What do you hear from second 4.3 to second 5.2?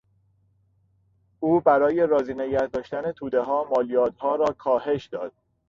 را کاهش